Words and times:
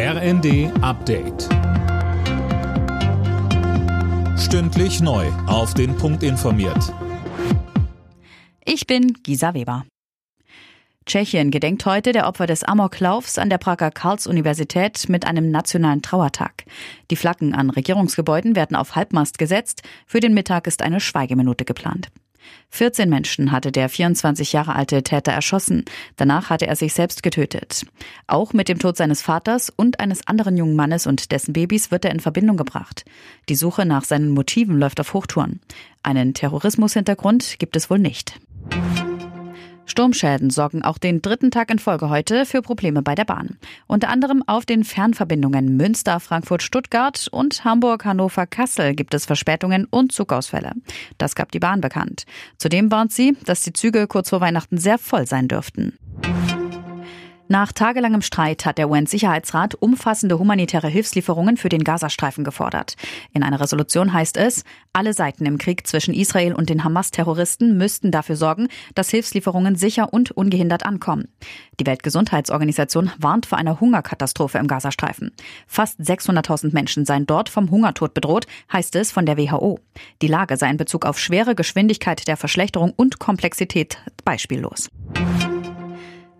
RND 0.00 0.70
Update. 0.80 1.48
Stündlich 4.38 5.00
neu. 5.00 5.26
Auf 5.48 5.74
den 5.74 5.96
Punkt 5.96 6.22
informiert. 6.22 6.94
Ich 8.64 8.86
bin 8.86 9.12
Gisa 9.24 9.54
Weber. 9.54 9.86
Tschechien 11.04 11.50
gedenkt 11.50 11.84
heute 11.84 12.12
der 12.12 12.28
Opfer 12.28 12.46
des 12.46 12.62
Amoklaufs 12.62 13.38
an 13.38 13.50
der 13.50 13.58
Prager 13.58 13.90
Karls-Universität 13.90 15.08
mit 15.08 15.26
einem 15.26 15.50
nationalen 15.50 16.00
Trauertag. 16.00 16.66
Die 17.10 17.16
Flaggen 17.16 17.52
an 17.52 17.68
Regierungsgebäuden 17.68 18.54
werden 18.54 18.76
auf 18.76 18.94
Halbmast 18.94 19.36
gesetzt. 19.36 19.82
Für 20.06 20.20
den 20.20 20.32
Mittag 20.32 20.68
ist 20.68 20.80
eine 20.80 21.00
Schweigeminute 21.00 21.64
geplant. 21.64 22.08
14 22.70 23.08
Menschen 23.08 23.52
hatte 23.52 23.72
der 23.72 23.88
24 23.88 24.52
Jahre 24.52 24.74
alte 24.74 25.02
Täter 25.02 25.32
erschossen. 25.32 25.84
Danach 26.16 26.50
hatte 26.50 26.66
er 26.66 26.76
sich 26.76 26.94
selbst 26.94 27.22
getötet. 27.22 27.84
Auch 28.26 28.52
mit 28.52 28.68
dem 28.68 28.78
Tod 28.78 28.96
seines 28.96 29.22
Vaters 29.22 29.70
und 29.74 30.00
eines 30.00 30.26
anderen 30.26 30.56
jungen 30.56 30.76
Mannes 30.76 31.06
und 31.06 31.32
dessen 31.32 31.52
Babys 31.52 31.90
wird 31.90 32.04
er 32.04 32.12
in 32.12 32.20
Verbindung 32.20 32.56
gebracht. 32.56 33.04
Die 33.48 33.54
Suche 33.54 33.86
nach 33.86 34.04
seinen 34.04 34.30
Motiven 34.30 34.78
läuft 34.78 35.00
auf 35.00 35.14
Hochtouren. 35.14 35.60
Einen 36.02 36.34
Terrorismushintergrund 36.34 37.58
gibt 37.58 37.76
es 37.76 37.90
wohl 37.90 37.98
nicht. 37.98 38.38
Sturmschäden 39.98 40.50
sorgen 40.50 40.82
auch 40.82 40.96
den 40.96 41.22
dritten 41.22 41.50
Tag 41.50 41.72
in 41.72 41.80
Folge 41.80 42.08
heute 42.08 42.46
für 42.46 42.62
Probleme 42.62 43.02
bei 43.02 43.16
der 43.16 43.24
Bahn. 43.24 43.58
Unter 43.88 44.10
anderem 44.10 44.44
auf 44.46 44.64
den 44.64 44.84
Fernverbindungen 44.84 45.76
Münster, 45.76 46.20
Frankfurt, 46.20 46.62
Stuttgart 46.62 47.26
und 47.32 47.64
Hamburg, 47.64 48.04
Hannover, 48.04 48.46
Kassel 48.46 48.94
gibt 48.94 49.12
es 49.12 49.26
Verspätungen 49.26 49.88
und 49.90 50.12
Zugausfälle. 50.12 50.74
Das 51.18 51.34
gab 51.34 51.50
die 51.50 51.58
Bahn 51.58 51.80
bekannt. 51.80 52.26
Zudem 52.58 52.92
warnt 52.92 53.10
sie, 53.10 53.36
dass 53.44 53.62
die 53.62 53.72
Züge 53.72 54.06
kurz 54.06 54.30
vor 54.30 54.40
Weihnachten 54.40 54.78
sehr 54.78 54.98
voll 54.98 55.26
sein 55.26 55.48
dürften. 55.48 55.98
Nach 57.50 57.72
tagelangem 57.72 58.20
Streit 58.20 58.66
hat 58.66 58.76
der 58.76 58.90
UN-Sicherheitsrat 58.90 59.74
umfassende 59.74 60.38
humanitäre 60.38 60.88
Hilfslieferungen 60.88 61.56
für 61.56 61.70
den 61.70 61.82
Gazastreifen 61.82 62.44
gefordert. 62.44 62.96
In 63.32 63.42
einer 63.42 63.58
Resolution 63.58 64.12
heißt 64.12 64.36
es, 64.36 64.64
alle 64.92 65.14
Seiten 65.14 65.46
im 65.46 65.56
Krieg 65.56 65.86
zwischen 65.86 66.12
Israel 66.12 66.52
und 66.52 66.68
den 66.68 66.84
Hamas-Terroristen 66.84 67.78
müssten 67.78 68.10
dafür 68.10 68.36
sorgen, 68.36 68.68
dass 68.94 69.08
Hilfslieferungen 69.08 69.76
sicher 69.76 70.12
und 70.12 70.30
ungehindert 70.30 70.84
ankommen. 70.84 71.28
Die 71.80 71.86
Weltgesundheitsorganisation 71.86 73.12
warnt 73.16 73.46
vor 73.46 73.56
einer 73.56 73.80
Hungerkatastrophe 73.80 74.58
im 74.58 74.66
Gazastreifen. 74.66 75.32
Fast 75.66 75.98
600.000 76.00 76.74
Menschen 76.74 77.06
seien 77.06 77.24
dort 77.24 77.48
vom 77.48 77.70
Hungertod 77.70 78.12
bedroht, 78.12 78.46
heißt 78.70 78.94
es 78.96 79.10
von 79.10 79.24
der 79.24 79.38
WHO. 79.38 79.80
Die 80.20 80.28
Lage 80.28 80.58
sei 80.58 80.68
in 80.68 80.76
Bezug 80.76 81.06
auf 81.06 81.18
schwere 81.18 81.54
Geschwindigkeit 81.54 82.28
der 82.28 82.36
Verschlechterung 82.36 82.92
und 82.94 83.18
Komplexität 83.18 83.96
beispiellos. 84.22 84.90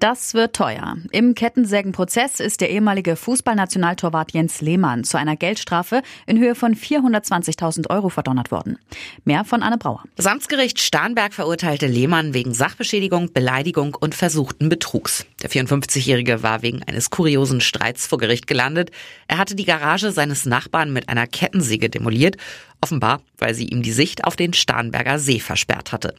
Das 0.00 0.34
wird 0.34 0.56
teuer. 0.56 0.96
Im 1.12 1.34
Kettensägenprozess 1.34 2.40
ist 2.40 2.60
der 2.60 2.70
ehemalige 2.70 3.16
Fußballnationaltorwart 3.16 4.32
Jens 4.32 4.60
Lehmann 4.60 5.04
zu 5.04 5.16
einer 5.16 5.36
Geldstrafe 5.36 6.02
in 6.26 6.38
Höhe 6.38 6.54
von 6.54 6.74
420.000 6.74 7.90
Euro 7.90 8.08
verdonnert 8.08 8.50
worden. 8.50 8.78
Mehr 9.24 9.44
von 9.44 9.62
Anne 9.62 9.78
Brauer. 9.78 10.02
Das 10.16 10.26
Amtsgericht 10.26 10.80
Starnberg 10.80 11.32
verurteilte 11.32 11.86
Lehmann 11.86 12.34
wegen 12.34 12.54
Sachbeschädigung, 12.54 13.32
Beleidigung 13.32 13.96
und 13.98 14.14
versuchten 14.14 14.68
Betrugs. 14.68 15.26
Der 15.42 15.50
54-Jährige 15.50 16.42
war 16.42 16.62
wegen 16.62 16.82
eines 16.82 17.10
kuriosen 17.10 17.60
Streits 17.60 18.06
vor 18.06 18.18
Gericht 18.18 18.46
gelandet. 18.46 18.90
Er 19.28 19.38
hatte 19.38 19.54
die 19.54 19.64
Garage 19.64 20.10
seines 20.10 20.44
Nachbarn 20.44 20.92
mit 20.92 21.08
einer 21.08 21.26
Kettensäge 21.26 21.88
demoliert 21.88 22.36
Offenbar, 22.84 23.22
weil 23.38 23.54
sie 23.54 23.64
ihm 23.64 23.80
die 23.80 23.92
Sicht 23.92 24.24
auf 24.24 24.36
den 24.36 24.52
Starnberger 24.52 25.18
See 25.18 25.40
versperrt 25.40 25.90
hatte. 25.90 26.14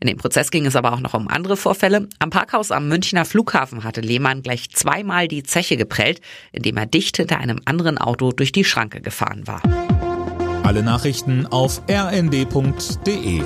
In 0.00 0.06
dem 0.06 0.16
Prozess 0.16 0.50
ging 0.50 0.64
es 0.64 0.74
aber 0.74 0.94
auch 0.94 1.00
noch 1.00 1.12
um 1.12 1.28
andere 1.28 1.58
Vorfälle. 1.58 2.08
Am 2.20 2.30
Parkhaus 2.30 2.70
am 2.70 2.88
Münchner 2.88 3.26
Flughafen 3.26 3.84
hatte 3.84 4.00
Lehmann 4.00 4.40
gleich 4.40 4.70
zweimal 4.70 5.28
die 5.28 5.42
Zeche 5.42 5.76
geprellt, 5.76 6.22
indem 6.52 6.78
er 6.78 6.86
dicht 6.86 7.18
hinter 7.18 7.36
einem 7.36 7.60
anderen 7.66 7.98
Auto 7.98 8.32
durch 8.32 8.50
die 8.50 8.64
Schranke 8.64 9.02
gefahren 9.02 9.46
war. 9.46 9.60
Alle 10.62 10.82
Nachrichten 10.82 11.44
auf 11.48 11.82
rnd.de 11.86 13.42